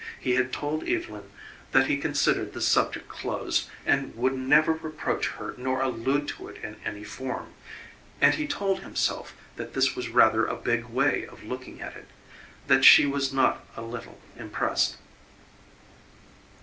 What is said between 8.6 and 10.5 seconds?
himself that this was rather